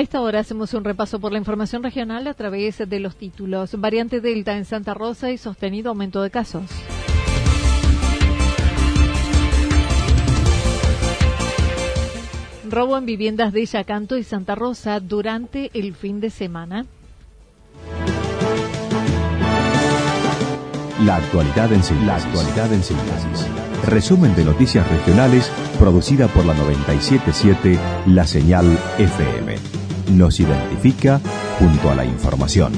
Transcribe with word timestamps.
A 0.00 0.02
esta 0.02 0.22
hora 0.22 0.40
hacemos 0.40 0.72
un 0.72 0.82
repaso 0.82 1.20
por 1.20 1.30
la 1.30 1.36
información 1.36 1.82
regional 1.82 2.26
a 2.26 2.32
través 2.32 2.78
de 2.78 3.00
los 3.00 3.16
títulos. 3.16 3.78
Variante 3.78 4.22
Delta 4.22 4.56
en 4.56 4.64
Santa 4.64 4.94
Rosa 4.94 5.30
y 5.30 5.36
sostenido 5.36 5.90
aumento 5.90 6.22
de 6.22 6.30
casos. 6.30 6.62
Robo 12.66 12.96
en 12.96 13.04
viviendas 13.04 13.52
de 13.52 13.66
Yacanto 13.66 14.16
y 14.16 14.24
Santa 14.24 14.54
Rosa 14.54 15.00
durante 15.00 15.70
el 15.74 15.94
fin 15.94 16.18
de 16.20 16.30
semana. 16.30 16.86
La 21.04 21.16
actualidad 21.16 21.70
en 21.74 21.82
síntesis. 21.82 23.46
Resumen 23.86 24.34
de 24.34 24.46
noticias 24.46 24.88
regionales 24.88 25.52
producida 25.78 26.26
por 26.28 26.46
la 26.46 26.54
977 26.54 27.78
La 28.06 28.26
Señal 28.26 28.78
FM. 28.96 29.89
Nos 30.10 30.40
identifica 30.40 31.20
junto 31.58 31.88
a 31.88 31.94
la 31.94 32.04
información. 32.04 32.72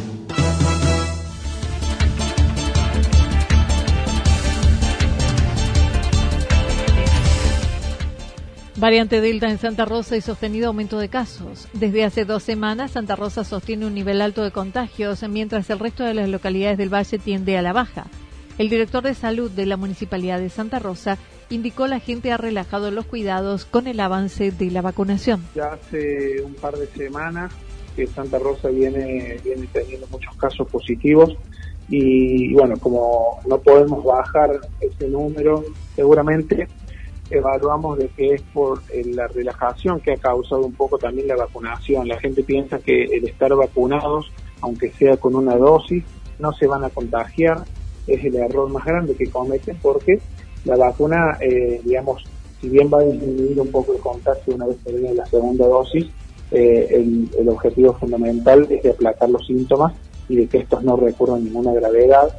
Variante 8.77 9.21
Delta 9.21 9.49
en 9.49 9.59
Santa 9.59 9.87
Rosa 9.87 10.17
y 10.17 10.21
sostenido 10.21 10.67
aumento 10.69 10.99
de 10.99 11.09
casos. 11.09 11.69
Desde 11.73 12.05
hace 12.05 12.25
dos 12.27 12.43
semanas, 12.43 12.91
Santa 12.91 13.17
Rosa 13.17 13.45
sostiene 13.45 13.87
un 13.87 13.95
nivel 13.95 14.21
alto 14.21 14.43
de 14.43 14.51
contagios, 14.51 15.23
mientras 15.29 15.71
el 15.71 15.79
resto 15.79 16.05
de 16.05 16.15
las 16.15 16.29
localidades 16.29 16.77
del 16.77 16.93
valle 16.93 17.19
tiende 17.19 17.57
a 17.57 17.63
la 17.63 17.73
baja. 17.73 18.09
El 18.59 18.69
director 18.69 19.03
de 19.03 19.15
salud 19.15 19.51
de 19.51 19.67
la 19.67 19.77
Municipalidad 19.77 20.39
de 20.39 20.51
Santa 20.51 20.79
Rosa 20.79 21.19
indicó 21.49 21.87
la 21.87 22.01
gente 22.01 22.33
ha 22.33 22.37
relajado 22.37 22.91
los 22.91 23.07
cuidados 23.07 23.65
con 23.65 23.87
el 23.87 24.01
avance 24.01 24.51
de 24.51 24.71
la 24.71 24.83
vacunación. 24.83 25.43
Ya 25.55 25.73
hace 25.73 26.43
un 26.43 26.55
par 26.55 26.77
de 26.77 26.87
semanas 26.87 27.53
que 27.97 28.07
Santa 28.07 28.39
Rosa 28.39 28.69
viene, 28.69 29.39
viene 29.45 29.69
teniendo 29.73 30.07
muchos 30.09 30.35
casos 30.37 30.69
positivos 30.69 31.37
y 31.89 32.55
bueno, 32.55 32.77
como 32.79 33.41
no 33.47 33.59
podemos 33.59 34.05
bajar 34.05 34.61
ese 34.81 35.09
número, 35.09 35.65
seguramente 35.95 36.69
evaluamos 37.31 37.99
de 37.99 38.09
que 38.09 38.35
es 38.35 38.43
por 38.43 38.83
eh, 38.91 39.03
la 39.07 39.27
relajación 39.27 40.01
que 40.01 40.13
ha 40.13 40.17
causado 40.17 40.63
un 40.63 40.73
poco 40.73 40.99
también 40.99 41.29
la 41.29 41.37
vacunación. 41.37 42.09
La 42.09 42.19
gente 42.19 42.43
piensa 42.43 42.79
que 42.79 43.05
el 43.05 43.27
estar 43.27 43.55
vacunados, 43.55 44.31
aunque 44.61 44.91
sea 44.93 45.17
con 45.17 45.35
una 45.35 45.57
dosis, 45.57 46.05
no 46.39 46.53
se 46.53 46.67
van 46.67 46.85
a 46.85 46.91
contagiar. 46.91 47.65
Es 48.07 48.25
el 48.25 48.37
error 48.37 48.69
más 48.71 48.85
grande 48.85 49.15
que 49.15 49.31
cometen 49.31 49.79
porque 49.81 50.21
la 50.65 50.77
vacuna, 50.77 51.39
eh, 51.41 51.81
digamos, 51.85 52.25
si 52.61 52.69
bien 52.69 52.91
va 52.93 53.01
a 53.01 53.05
disminuir 53.05 53.61
un 53.61 53.69
poco 53.69 53.93
el 53.93 54.01
contagio 54.01 54.55
una 54.55 54.67
vez 54.67 54.77
que 54.85 54.93
viene 54.93 55.15
la 55.15 55.27
segunda 55.27 55.67
dosis, 55.67 56.07
eh, 56.51 56.89
el, 56.91 57.29
el, 57.39 57.49
objetivo 57.49 57.95
fundamental 57.95 58.67
es 58.71 58.83
de 58.83 58.91
aplacar 58.91 59.29
los 59.31 59.47
síntomas 59.47 59.95
y 60.29 60.37
de 60.37 60.47
que 60.47 60.59
estos 60.59 60.83
no 60.83 60.97
recurran 60.97 61.37
a 61.37 61.41
ninguna 61.41 61.73
gravedad, 61.73 62.37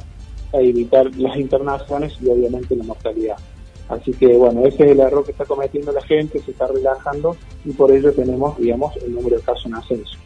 a 0.52 0.60
evitar 0.60 1.14
las 1.16 1.36
internaciones 1.36 2.16
y 2.22 2.28
obviamente 2.28 2.76
la 2.76 2.84
mortalidad. 2.84 3.36
Así 3.88 4.12
que 4.12 4.36
bueno, 4.36 4.64
ese 4.64 4.84
es 4.84 4.92
el 4.92 5.00
error 5.00 5.24
que 5.24 5.32
está 5.32 5.44
cometiendo 5.44 5.92
la 5.92 6.00
gente, 6.02 6.40
se 6.40 6.52
está 6.52 6.66
relajando 6.66 7.36
y 7.64 7.72
por 7.72 7.90
ello 7.90 8.12
tenemos, 8.12 8.56
digamos, 8.58 8.96
el 8.98 9.14
número 9.14 9.36
de 9.36 9.42
casos 9.42 9.66
en 9.66 9.74
ascenso. 9.74 10.16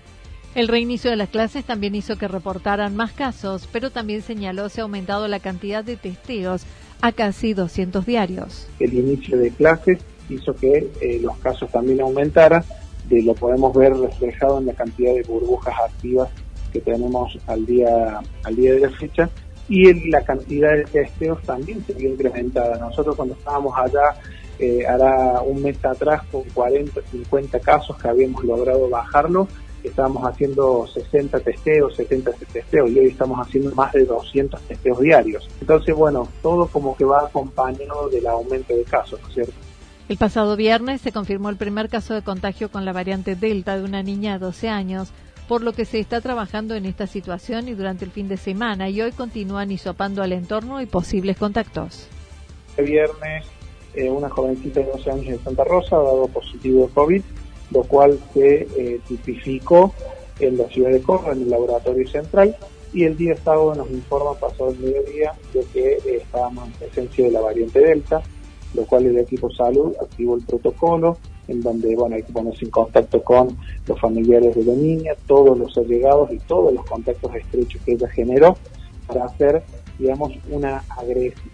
El 0.59 0.67
reinicio 0.67 1.11
de 1.11 1.17
las 1.17 1.29
clases 1.29 1.65
también 1.65 1.95
hizo 1.95 2.19
que 2.19 2.27
reportaran 2.27 2.97
más 2.97 3.13
casos, 3.13 3.69
pero 3.71 3.91
también 3.91 4.23
señaló 4.23 4.69
se 4.69 4.81
ha 4.81 4.83
aumentado 4.83 5.29
la 5.29 5.39
cantidad 5.39 5.85
de 5.85 5.97
testeos 5.97 6.63
a 7.01 7.13
casi 7.13 7.55
200 7.55 8.05
diarios. 8.05 8.67
El 8.81 8.93
inicio 8.95 9.39
de 9.39 9.53
clases 9.53 10.01
hizo 10.29 10.57
que 10.57 10.91
eh, 11.01 11.21
los 11.23 11.39
casos 11.39 11.71
también 11.71 12.01
aumentaran, 12.01 12.65
de, 13.09 13.23
lo 13.23 13.35
podemos 13.37 13.73
ver 13.73 13.95
reflejado 13.95 14.59
en 14.59 14.67
la 14.67 14.73
cantidad 14.73 15.15
de 15.15 15.23
burbujas 15.23 15.77
activas 15.81 16.29
que 16.73 16.81
tenemos 16.81 17.39
al 17.47 17.65
día, 17.65 18.19
al 18.43 18.57
día 18.57 18.73
de 18.73 18.81
la 18.81 18.91
fecha 18.91 19.31
y 19.69 20.11
la 20.11 20.25
cantidad 20.25 20.75
de 20.75 20.87
testeos 20.87 21.41
también 21.43 21.85
se 21.87 21.93
vio 21.93 22.11
incrementada. 22.11 22.79
Nosotros 22.79 23.15
cuando 23.15 23.35
estábamos 23.35 23.75
allá, 23.79 24.17
eh, 24.59 24.85
hará 24.89 25.41
un 25.41 25.63
mes 25.63 25.85
atrás, 25.85 26.23
con 26.33 26.43
40, 26.53 27.01
50 27.13 27.61
casos 27.61 27.97
que 27.97 28.09
habíamos 28.09 28.43
logrado 28.43 28.89
bajarlo, 28.89 29.47
estábamos 29.85 30.25
haciendo 30.25 30.87
60 30.87 31.41
testeos, 31.41 31.97
70 31.97 32.33
testeos 32.33 32.91
y 32.91 32.99
hoy 32.99 33.07
estamos 33.07 33.39
haciendo 33.39 33.75
más 33.75 33.93
de 33.93 34.05
200 34.05 34.61
testeos 34.63 35.01
diarios. 35.01 35.49
Entonces, 35.61 35.95
bueno, 35.95 36.29
todo 36.43 36.67
como 36.67 36.97
que 36.97 37.05
va 37.05 37.27
acompañado 37.27 38.09
del 38.09 38.27
aumento 38.27 38.75
de 38.75 38.85
casos, 38.85 39.21
¿no 39.23 39.29
es 39.29 39.35
cierto? 39.35 39.55
El 40.09 40.17
pasado 40.17 40.57
viernes 40.57 41.03
se 41.03 41.13
confirmó 41.13 41.51
el 41.51 41.57
primer 41.57 41.89
caso 41.89 42.15
de 42.15 42.23
contagio 42.23 42.71
con 42.71 42.85
la 42.85 42.93
variante 42.93 43.37
Delta 43.37 43.77
de 43.77 43.85
una 43.85 44.03
niña 44.03 44.35
de 44.35 44.39
12 44.39 44.69
años 44.69 45.13
por 45.49 45.63
lo 45.63 45.73
que 45.73 45.87
se 45.87 45.99
está 45.99 46.21
trabajando 46.21 46.75
en 46.75 46.85
esta 46.85 47.07
situación 47.07 47.69
y 47.69 47.75
durante 47.75 48.05
el 48.05 48.11
fin 48.11 48.29
de 48.29 48.37
semana 48.37 48.91
y 48.91 49.01
hoy 49.01 49.13
continúan 49.13 49.71
hisopando 49.71 50.23
al 50.23 50.33
entorno 50.33 50.81
y 50.83 50.87
posibles 50.87 51.39
contactos. 51.39 52.07
El 52.77 52.85
viernes 52.85 53.47
eh, 53.95 54.11
una 54.11 54.29
jovencita 54.29 54.81
de 54.81 54.87
12 54.87 55.11
años 55.11 55.27
de 55.27 55.39
Santa 55.39 55.65
Rosa 55.65 55.97
ha 55.97 56.03
dado 56.03 56.29
positivo 56.29 56.87
de 56.87 56.93
COVID, 56.93 57.23
lo 57.71 57.83
cual 57.83 58.19
se 58.35 58.69
eh, 58.77 59.01
tipificó 59.07 59.93
en 60.41 60.57
la 60.59 60.65
ciudad 60.69 60.91
de 60.91 61.03
Córdoba, 61.03 61.33
en 61.33 61.43
el 61.43 61.51
laboratorio 61.51 62.09
central, 62.09 62.57
y 62.93 63.05
el 63.05 63.17
día 63.17 63.37
sábado 63.37 63.75
nos 63.75 63.91
informa, 63.91 64.35
pasado 64.35 64.71
el 64.71 64.79
mediodía, 64.79 65.33
de 65.53 65.65
que 65.73 65.93
eh, 65.93 66.23
estábamos 66.23 66.69
en 66.69 66.73
presencia 66.73 67.25
de 67.25 67.31
la 67.33 67.41
variante 67.41 67.81
Delta, 67.81 68.23
lo 68.75 68.85
cual 68.85 69.07
el 69.07 69.19
equipo 69.19 69.51
salud 69.53 69.95
activó 70.01 70.37
el 70.37 70.43
protocolo, 70.43 71.19
en 71.49 71.63
donde 71.63 71.97
bueno 71.97 72.17
hay 72.17 72.23
que 72.23 72.33
ponerse 72.33 72.65
en 72.65 72.71
contacto 72.71 73.23
con 73.23 73.57
los 73.87 73.99
familiares 73.99 74.55
de 74.55 74.65
la 74.65 74.75
niña, 74.75 75.13
todos 75.27 75.59
los 75.59 75.77
allegados 75.79 76.31
y 76.33 76.39
todos 76.39 76.73
los 76.73 76.85
contactos 76.85 77.35
estrechos 77.35 77.81
que 77.85 77.93
ella 77.93 78.09
generó 78.09 78.57
para 79.07 79.25
hacer, 79.25 79.63
digamos, 79.99 80.33
una 80.51 80.85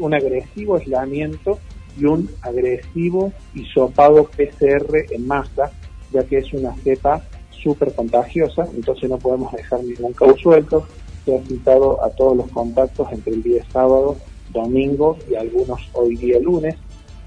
un 0.01 0.15
agresivo 0.15 0.77
aislamiento 0.77 1.59
y 1.97 2.07
un 2.07 2.29
agresivo 2.43 3.33
hisopado 3.55 4.25
PCR 4.25 5.07
en 5.11 5.27
masa, 5.27 5.71
ya 6.15 6.25
que 6.25 6.39
es 6.39 6.53
una 6.55 6.75
cepa 6.77 7.23
súper 7.51 7.93
contagiosa, 7.93 8.67
entonces 8.75 9.11
no 9.11 9.19
podemos 9.19 9.53
dejar 9.53 9.83
ningún 9.83 10.13
caos 10.13 10.41
suelto. 10.41 10.87
Se 11.25 11.37
ha 11.37 11.43
citado 11.43 12.03
a 12.05 12.11
todos 12.11 12.37
los 12.37 12.49
contactos 12.51 13.09
entre 13.13 13.35
el 13.35 13.43
día 13.43 13.65
sábado, 13.73 14.17
domingo 14.53 15.19
y 15.31 15.35
algunos 15.35 15.81
hoy 15.93 16.17
día 16.17 16.39
lunes, 16.39 16.77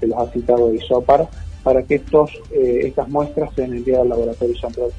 se 0.00 0.06
los 0.06 0.18
ha 0.18 0.30
citado 0.30 0.72
Isopar 0.72 1.28
para 1.62 1.82
que 1.82 1.96
estos, 1.96 2.30
eh, 2.52 2.80
estas 2.84 3.08
muestras 3.08 3.52
sean 3.54 3.74
enviadas 3.74 4.04
al 4.04 4.08
Laboratorio 4.10 4.54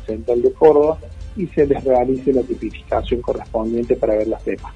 Central 0.06 0.42
de 0.42 0.52
Córdoba 0.52 0.98
y 1.36 1.48
se 1.48 1.66
les 1.66 1.84
realice 1.84 2.34
la 2.34 2.42
tipificación 2.42 3.22
correspondiente 3.22 3.96
para 3.96 4.16
ver 4.16 4.28
la 4.28 4.40
cepa. 4.40 4.74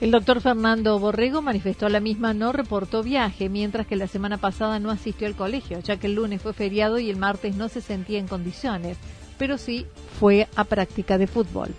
El 0.00 0.12
doctor 0.12 0.40
Fernando 0.40 0.96
Borrego 1.00 1.42
manifestó 1.42 1.88
la 1.88 1.98
misma 1.98 2.32
no 2.32 2.52
reportó 2.52 3.02
viaje, 3.02 3.48
mientras 3.48 3.84
que 3.84 3.96
la 3.96 4.06
semana 4.06 4.38
pasada 4.38 4.78
no 4.78 4.90
asistió 4.92 5.26
al 5.26 5.34
colegio, 5.34 5.80
ya 5.80 5.96
que 5.96 6.06
el 6.06 6.14
lunes 6.14 6.40
fue 6.40 6.52
feriado 6.52 7.00
y 7.00 7.10
el 7.10 7.16
martes 7.16 7.56
no 7.56 7.68
se 7.68 7.80
sentía 7.80 8.20
en 8.20 8.28
condiciones, 8.28 8.96
pero 9.38 9.58
sí 9.58 9.86
fue 10.20 10.46
a 10.54 10.62
práctica 10.62 11.18
de 11.18 11.26
fútbol. 11.26 11.70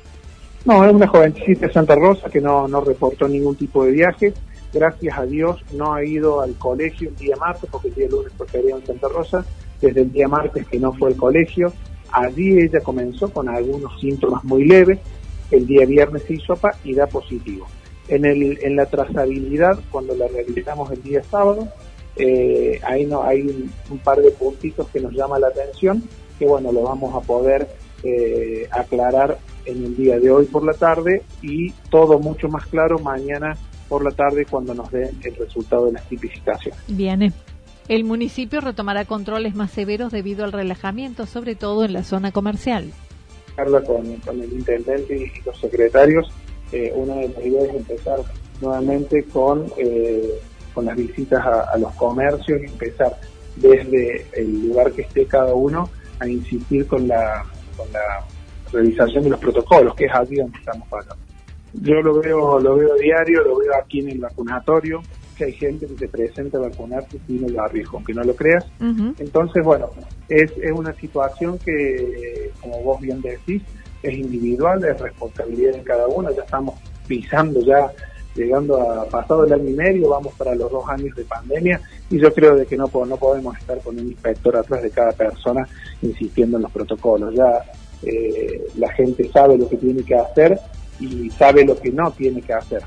No, 0.66 0.84
es 0.84 0.94
una 0.94 1.08
jovencita 1.08 1.68
de 1.68 1.72
Santa 1.72 1.96
Rosa 1.96 2.30
que 2.30 2.42
no, 2.42 2.68
no 2.68 2.82
reportó 2.82 3.26
ningún 3.26 3.56
tipo 3.56 3.86
de 3.86 3.92
viaje, 3.92 4.34
gracias 4.74 5.18
a 5.18 5.26
Dios, 5.26 5.64
no 5.74 5.94
ha 5.94 6.04
ido 6.04 6.42
al 6.42 6.56
colegio 6.56 7.08
el 7.08 7.16
día 7.16 7.38
martes, 7.38 7.70
porque 7.72 7.88
el 7.88 7.96
día 7.96 8.10
lunes 8.10 8.34
fue 8.36 8.48
feriado 8.48 8.82
en 8.82 8.86
Santa 8.86 9.08
Rosa, 9.08 9.46
desde 9.80 10.02
el 10.02 10.12
día 10.12 10.28
martes 10.28 10.68
que 10.68 10.78
no 10.78 10.92
fue 10.92 11.12
al 11.12 11.16
colegio. 11.16 11.72
Allí 12.12 12.58
ella 12.60 12.82
comenzó 12.82 13.32
con 13.32 13.48
algunos 13.48 13.98
síntomas 14.02 14.44
muy 14.44 14.66
leves, 14.66 15.00
el 15.52 15.66
día 15.66 15.86
viernes 15.86 16.24
se 16.24 16.34
hizo 16.34 16.60
y 16.84 16.94
da 16.96 17.08
positivo. 17.08 17.66
En, 18.10 18.26
el, 18.26 18.60
en 18.62 18.76
la 18.76 18.88
trazabilidad, 18.88 19.80
cuando 19.92 20.16
la 20.16 20.28
realizamos 20.28 20.92
el 20.92 21.02
día 21.04 21.24
sábado, 21.24 21.68
eh, 22.16 22.80
ahí 22.84 23.06
no, 23.06 23.24
hay 23.24 23.42
un, 23.42 24.00
par 24.00 24.20
de 24.20 24.32
puntitos 24.32 24.88
que 24.90 25.00
nos 25.00 25.14
llama 25.14 25.40
la 25.40 25.48
atención, 25.48 26.04
que 26.38 26.46
bueno, 26.46 26.72
lo 26.72 26.82
vamos 26.82 27.16
a 27.16 27.26
poder 27.26 27.68
eh, 28.04 28.68
aclarar 28.72 29.38
en 29.66 29.86
el 29.86 29.96
día 29.96 30.20
de 30.20 30.32
hoy 30.32 30.46
por 30.46 30.66
la 30.66 30.74
tarde 30.74 31.24
y 31.42 31.72
todo 31.90 32.20
mucho 32.20 32.50
más 32.50 32.66
claro 32.68 33.00
mañana 33.00 33.56
por 33.88 34.04
la 34.04 34.12
tarde 34.12 34.46
cuando 34.46 34.74
nos 34.74 34.92
den 34.92 35.20
el 35.24 35.36
resultado 35.36 35.88
de 35.88 35.94
las 35.94 36.08
tipificaciones. 36.08 36.80
Bien. 36.88 37.34
El 37.88 38.04
municipio 38.04 38.62
retomará 38.62 39.06
controles 39.06 39.56
más 39.56 39.72
severos 39.72 40.12
debido 40.12 40.46
al 40.46 40.52
relajamiento, 40.52 41.26
sobre 41.26 41.56
todo 41.56 41.86
en 41.86 41.94
la 41.94 42.04
zona 42.04 42.32
comercial. 42.32 42.92
Habla 43.58 43.82
con, 43.82 44.06
el 44.06 44.54
intendente 44.54 45.18
y 45.18 45.42
los 45.44 45.60
secretarios. 45.60 46.32
Eh, 46.72 46.92
una 46.96 47.16
de 47.16 47.30
las 47.30 47.46
ideas 47.46 47.64
es 47.70 47.76
empezar 47.76 48.20
nuevamente 48.62 49.24
con, 49.26 49.66
eh, 49.78 50.40
con 50.74 50.86
las 50.86 50.96
visitas 50.96 51.44
a, 51.46 51.78
los 51.78 51.94
comercios 51.96 52.62
y 52.62 52.66
empezar 52.66 53.18
desde 53.56 54.26
el 54.34 54.68
lugar 54.68 54.92
que 54.92 55.02
esté 55.02 55.26
cada 55.26 55.54
uno 55.54 55.90
a 56.20 56.28
insistir 56.28 56.86
con 56.88 57.08
la, 57.08 57.44
con 57.76 57.92
la 57.92 58.26
realización 58.72 59.24
de 59.24 59.30
los 59.32 59.40
protocolos, 59.40 59.96
que 59.96 60.06
es 60.06 60.14
allí 60.14 60.36
donde 60.36 60.58
estamos 60.58 60.88
pagando. 60.88 61.24
Yo 61.74 62.02
lo 62.02 62.20
veo, 62.20 62.60
lo 62.60 62.76
veo 62.76 62.96
diario, 62.96 63.44
lo 63.44 63.58
veo 63.58 63.76
aquí 63.76 64.00
en 64.00 64.10
el 64.10 64.20
vacunatorio, 64.20 65.02
que 65.38 65.46
hay 65.46 65.54
gente 65.54 65.88
que 65.88 65.96
se 65.96 66.08
presenta 66.08 66.58
a 66.58 66.62
vacunarse 66.62 67.18
y 67.28 67.34
no 67.34 67.48
lo 67.48 67.62
arriesga, 67.62 67.92
aunque 67.94 68.14
no 68.14 68.24
lo 68.24 68.36
creas. 68.36 68.66
Entonces, 68.80 69.64
bueno, 69.64 69.90
es, 70.28 70.52
es 70.62 70.72
una 70.72 70.94
situación 70.94 71.58
que, 71.60 72.52
como 72.62 72.82
vos 72.82 73.00
bien 73.00 73.22
decís, 73.22 73.62
es 74.04 74.14
individual, 74.14 74.84
es 74.84 75.00
responsabilidad 75.00 75.74
de 75.74 75.84
cada 75.84 76.08
uno, 76.08 76.32
ya 76.32 76.44
estamos 76.44 76.76
pisando 77.08 77.62
ya 77.62 77.92
llegando 78.36 78.80
a 78.80 79.06
pasado 79.06 79.46
el 79.46 79.54
año 79.54 79.70
y 79.70 79.74
medio, 79.74 80.10
vamos 80.10 80.34
para 80.36 80.56
los 80.56 80.72
dos 80.72 80.88
años 80.88 81.16
de 81.16 81.24
pandemia 81.26 81.82
y 82.10 82.20
yo 82.20 82.34
creo 82.34 82.56
de 82.56 82.66
que 82.66 82.78
no, 82.78 82.86
no 82.86 83.18
podemos 83.18 83.58
estar 83.58 83.80
con 83.80 84.00
un 84.00 84.08
inspector 84.08 84.56
atrás 84.56 84.82
de 84.82 84.92
cada 84.92 85.12
persona 85.12 85.68
insistiendo 86.02 86.58
en 86.58 86.64
los 86.64 86.72
protocolos. 86.72 87.34
Ya 87.34 87.64
eh, 88.04 88.68
la 88.78 88.92
gente 88.94 89.30
sabe 89.32 89.58
lo 89.58 89.68
que 89.68 89.78
tiene 89.78 90.04
que 90.04 90.16
hacer 90.16 90.60
y 91.00 91.30
sabe 91.32 91.66
lo 91.66 91.78
que 91.78 91.92
no 91.92 92.12
tiene 92.12 92.42
que 92.42 92.54
hacer. 92.54 92.82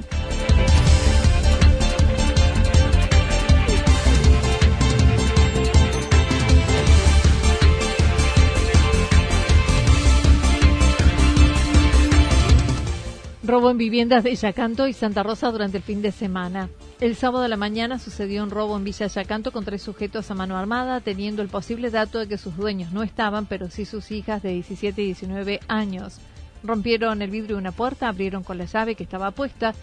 Robo 13.52 13.70
en 13.70 13.76
viviendas 13.76 14.24
de 14.24 14.34
Yacanto 14.34 14.88
y 14.88 14.94
Santa 14.94 15.22
Rosa 15.22 15.50
durante 15.50 15.76
el 15.76 15.82
fin 15.82 16.00
de 16.00 16.10
semana. 16.10 16.70
El 17.00 17.16
sábado 17.16 17.42
de 17.42 17.50
la 17.50 17.58
mañana 17.58 17.98
sucedió 17.98 18.42
un 18.42 18.48
robo 18.48 18.78
en 18.78 18.84
Villa 18.84 19.08
Yacanto 19.08 19.52
con 19.52 19.66
tres 19.66 19.82
sujetos 19.82 20.30
a 20.30 20.34
mano 20.34 20.56
armada, 20.56 21.00
teniendo 21.00 21.42
el 21.42 21.50
posible 21.50 21.90
dato 21.90 22.18
de 22.18 22.26
que 22.28 22.38
sus 22.38 22.56
dueños 22.56 22.92
no 22.92 23.02
estaban, 23.02 23.44
pero 23.44 23.68
sí 23.68 23.84
sus 23.84 24.10
hijas 24.10 24.42
de 24.42 24.54
17 24.54 25.02
y 25.02 25.04
19 25.04 25.60
años. 25.68 26.16
Rompieron 26.64 27.20
el 27.20 27.28
vidrio 27.28 27.56
de 27.56 27.60
una 27.60 27.72
puerta, 27.72 28.08
abrieron 28.08 28.42
con 28.42 28.56
la 28.56 28.64
llave 28.64 28.94
que 28.94 29.04
estaba 29.04 29.32
puesta, 29.32 29.74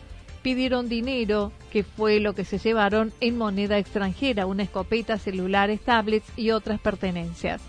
pidieron 0.42 0.89
dinero, 0.89 1.51
que 1.71 1.83
fue 1.83 2.19
lo 2.19 2.33
que 2.33 2.45
se 2.45 2.57
llevaron 2.57 3.13
en 3.21 3.38
moneda 3.38 3.77
extranjera, 3.77 4.48
una 4.48 4.63
escopeta, 4.63 5.19
celulares, 5.19 5.81
tablets 5.81 6.25
y 6.36 6.50
otras 6.50 6.80
pertenencias. 6.80 7.62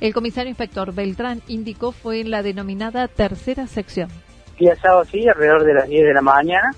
El 0.00 0.14
comisario 0.14 0.50
inspector 0.50 0.94
Beltrán 0.94 1.42
indicó 1.48 1.90
fue 1.90 2.20
en 2.20 2.30
la 2.30 2.44
denominada 2.44 3.08
tercera 3.08 3.66
sección. 3.66 4.10
Día 4.60 4.76
sábado 4.76 5.06
sí, 5.06 5.26
alrededor 5.26 5.64
de 5.64 5.72
las 5.72 5.88
10 5.88 6.04
de 6.04 6.12
la 6.12 6.20
mañana, 6.20 6.70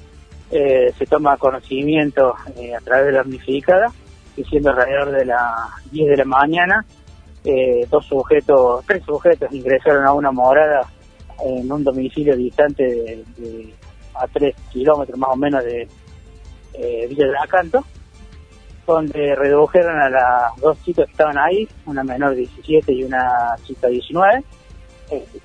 eh, 0.52 0.93
se 0.96 1.05
toma 1.05 1.37
conocimiento 1.37 2.37
eh, 2.56 2.76
a 2.76 2.79
través 2.79 3.06
de 3.06 3.12
la 3.12 3.23
amplificada, 3.23 3.88
diciendo 4.37 4.70
alrededor 4.70 5.11
de 5.11 5.25
las 5.25 5.90
10 5.90 6.11
de 6.11 6.17
la 6.17 6.25
mañana, 6.25 6.87
eh, 7.44 7.84
dos 7.90 8.06
sujetos, 8.06 8.84
tres 8.87 9.02
sujetos 9.05 9.52
ingresaron 9.52 10.06
a 10.06 10.12
una 10.12 10.31
morada 10.31 10.87
en 11.44 11.73
un 11.73 11.82
domicilio 11.82 12.37
distante 12.37 13.25
a 14.14 14.28
tres 14.28 14.55
kilómetros 14.70 15.19
más 15.19 15.31
o 15.31 15.37
menos 15.37 15.64
de 15.64 15.88
Villa 17.08 17.26
de 17.26 17.37
Acanto, 17.43 17.85
donde 18.87 19.35
redujeron 19.35 19.99
a 19.99 20.08
las 20.08 20.56
dos 20.61 20.81
chicas 20.85 21.06
que 21.06 21.11
estaban 21.11 21.37
ahí, 21.37 21.69
una 21.87 22.05
menor 22.05 22.31
de 22.31 22.43
17 22.43 22.93
y 22.93 23.02
una 23.02 23.56
chica 23.64 23.88
de 23.88 23.94
19, 23.94 24.38
eh, 24.38 24.44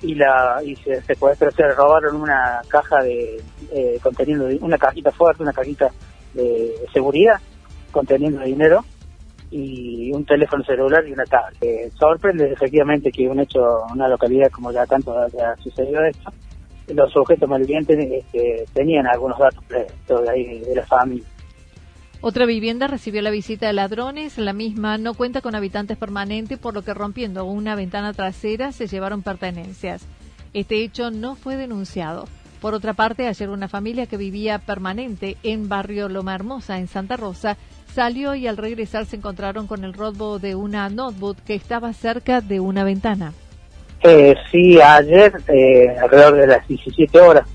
y 0.02 0.14
la 0.14 0.60
y 0.64 0.76
se 0.76 1.02
secuestró, 1.02 1.50
se 1.50 1.68
robaron 1.68 2.16
una 2.16 2.60
caja 2.68 3.02
de 3.02 3.42
eh, 3.72 3.98
conteniendo 4.02 4.46
una 4.60 4.78
cajita 4.78 5.10
fuerte, 5.10 5.42
una 5.42 5.52
cajita 5.52 5.90
de 6.34 6.74
seguridad 6.92 7.40
conteniendo 7.90 8.42
dinero 8.42 8.84
y 9.50 10.12
un 10.12 10.24
teléfono 10.24 10.62
celular 10.64 11.06
y 11.06 11.12
una 11.12 11.24
tablet. 11.24 11.62
Eh, 11.62 11.90
sorprende 11.98 12.52
efectivamente 12.52 13.10
que 13.10 13.28
un 13.28 13.40
hecho, 13.40 13.60
una 13.92 14.08
localidad 14.08 14.50
como 14.50 14.70
ya 14.72 14.86
tanto 14.86 15.16
ha 15.18 15.56
sucedido 15.56 16.04
esto, 16.04 16.30
los 16.88 17.10
sujetos 17.12 17.48
malvivientes 17.48 17.98
este, 17.98 18.64
tenían 18.72 19.06
algunos 19.06 19.38
datos 19.38 19.64
ahí 20.28 20.60
de 20.60 20.74
la 20.74 20.86
familia. 20.86 21.26
Otra 22.20 22.46
vivienda 22.46 22.88
recibió 22.88 23.22
la 23.22 23.30
visita 23.30 23.68
de 23.68 23.72
ladrones. 23.72 24.38
La 24.38 24.52
misma 24.52 24.98
no 24.98 25.14
cuenta 25.14 25.40
con 25.40 25.54
habitantes 25.54 25.96
permanentes, 25.96 26.58
por 26.58 26.74
lo 26.74 26.82
que 26.82 26.92
rompiendo 26.92 27.44
una 27.44 27.76
ventana 27.76 28.12
trasera 28.12 28.72
se 28.72 28.88
llevaron 28.88 29.22
pertenencias. 29.22 30.02
Este 30.52 30.82
hecho 30.82 31.12
no 31.12 31.36
fue 31.36 31.56
denunciado. 31.56 32.26
Por 32.60 32.74
otra 32.74 32.92
parte, 32.92 33.28
ayer 33.28 33.50
una 33.50 33.68
familia 33.68 34.06
que 34.06 34.16
vivía 34.16 34.58
permanente 34.58 35.36
en 35.44 35.68
barrio 35.68 36.08
Loma 36.08 36.34
Hermosa, 36.34 36.78
en 36.78 36.88
Santa 36.88 37.16
Rosa, 37.16 37.56
salió 37.94 38.34
y 38.34 38.48
al 38.48 38.56
regresar 38.56 39.06
se 39.06 39.14
encontraron 39.14 39.68
con 39.68 39.84
el 39.84 39.94
robo 39.94 40.40
de 40.40 40.56
una 40.56 40.88
notebook 40.88 41.36
que 41.46 41.54
estaba 41.54 41.92
cerca 41.92 42.40
de 42.40 42.58
una 42.58 42.82
ventana. 42.82 43.32
Eh, 44.02 44.34
sí, 44.50 44.80
ayer, 44.80 45.32
eh, 45.46 45.96
alrededor 46.00 46.34
de 46.34 46.46
las 46.48 46.66
17 46.66 47.20
horas, 47.20 47.46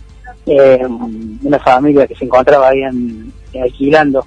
eh, 0.45 0.85
una 1.43 1.59
familia 1.59 2.07
que 2.07 2.15
se 2.15 2.23
encontraba 2.23 2.69
ahí 2.69 2.81
alquilando 3.61 4.25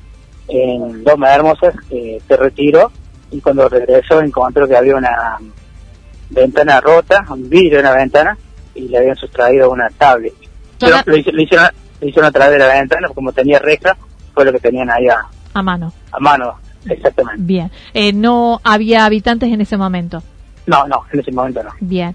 en 0.48 1.04
Loma 1.04 1.34
Hermosas 1.34 1.74
se 1.88 2.36
retiró 2.36 2.90
y 3.30 3.40
cuando 3.40 3.68
regresó 3.68 4.20
encontró 4.20 4.66
que 4.68 4.76
había 4.76 4.96
una 4.96 5.38
ventana 6.30 6.80
rota, 6.80 7.24
un 7.30 7.48
vidrio 7.48 7.80
en 7.80 7.86
una 7.86 7.96
ventana 7.96 8.38
y 8.74 8.88
le 8.88 8.98
habían 8.98 9.16
sustraído 9.16 9.70
una 9.70 9.88
tablet. 9.90 10.34
Lo, 10.80 11.16
hicieron, 11.16 12.24
a 12.24 12.30
través 12.30 12.52
de 12.52 12.58
la 12.58 12.74
ventana, 12.74 13.08
como 13.14 13.32
tenía 13.32 13.58
reja, 13.58 13.96
fue 14.34 14.44
lo 14.44 14.52
que 14.52 14.60
tenían 14.60 14.90
ahí 14.90 15.08
a, 15.08 15.26
a 15.54 15.62
mano. 15.62 15.92
A 16.12 16.20
mano, 16.20 16.54
exactamente. 16.88 17.42
Bien. 17.42 17.70
Eh, 17.94 18.12
¿No 18.12 18.60
había 18.62 19.06
habitantes 19.06 19.50
en 19.50 19.60
ese 19.60 19.76
momento? 19.76 20.22
No, 20.66 20.86
no, 20.86 21.04
en 21.12 21.20
ese 21.20 21.32
momento 21.32 21.62
no. 21.62 21.70
Bien. 21.80 22.14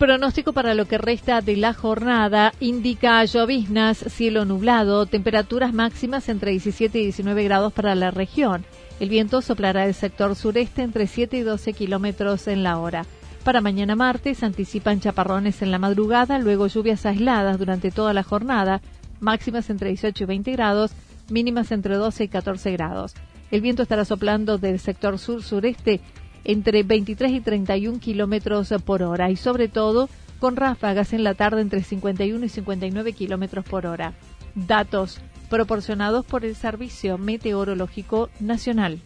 Pronóstico 0.00 0.54
para 0.54 0.72
lo 0.72 0.86
que 0.86 0.96
resta 0.96 1.42
de 1.42 1.58
la 1.58 1.74
jornada 1.74 2.54
indica 2.58 3.22
lloviznas, 3.22 3.98
cielo 3.98 4.46
nublado, 4.46 5.04
temperaturas 5.04 5.74
máximas 5.74 6.30
entre 6.30 6.52
17 6.52 6.98
y 6.98 7.02
19 7.02 7.44
grados 7.44 7.70
para 7.74 7.94
la 7.94 8.10
región. 8.10 8.64
El 8.98 9.10
viento 9.10 9.42
soplará 9.42 9.84
del 9.84 9.92
sector 9.92 10.34
sureste 10.36 10.80
entre 10.80 11.06
7 11.06 11.36
y 11.36 11.42
12 11.42 11.74
kilómetros 11.74 12.48
en 12.48 12.62
la 12.62 12.78
hora. 12.78 13.04
Para 13.44 13.60
mañana 13.60 13.94
martes 13.94 14.42
anticipan 14.42 15.00
chaparrones 15.00 15.60
en 15.60 15.70
la 15.70 15.78
madrugada, 15.78 16.38
luego 16.38 16.66
lluvias 16.66 17.04
aisladas 17.04 17.58
durante 17.58 17.90
toda 17.90 18.14
la 18.14 18.22
jornada, 18.22 18.80
máximas 19.20 19.68
entre 19.68 19.90
18 19.90 20.24
y 20.24 20.26
20 20.26 20.52
grados, 20.52 20.92
mínimas 21.28 21.72
entre 21.72 21.96
12 21.96 22.24
y 22.24 22.28
14 22.28 22.72
grados. 22.72 23.12
El 23.50 23.60
viento 23.60 23.82
estará 23.82 24.06
soplando 24.06 24.56
del 24.56 24.78
sector 24.78 25.18
sur-sureste 25.18 26.00
entre 26.44 26.82
23 26.82 27.32
y 27.32 27.40
31 27.40 28.00
kilómetros 28.00 28.72
por 28.84 29.02
hora 29.02 29.30
y 29.30 29.36
sobre 29.36 29.68
todo 29.68 30.08
con 30.38 30.56
ráfagas 30.56 31.12
en 31.12 31.22
la 31.22 31.34
tarde 31.34 31.60
entre 31.60 31.82
51 31.82 32.44
y 32.44 32.48
59 32.48 33.12
kilómetros 33.12 33.64
por 33.64 33.86
hora. 33.86 34.14
Datos 34.54 35.20
proporcionados 35.48 36.24
por 36.24 36.44
el 36.44 36.56
Servicio 36.56 37.18
Meteorológico 37.18 38.30
Nacional. 38.40 39.00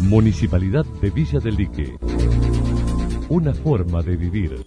Municipalidad 0.00 0.84
de 1.00 1.10
Villa 1.10 1.38
del 1.38 1.56
Lique. 1.56 1.96
Una 3.28 3.54
forma 3.54 4.02
de 4.02 4.16
vivir. 4.16 4.62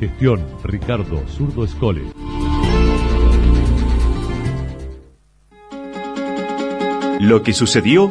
Gestión 0.00 0.44
Ricardo 0.64 1.22
Zurdo 1.28 1.64
Escole. 1.64 2.02
Lo 7.20 7.42
que 7.42 7.52
sucedió 7.52 8.10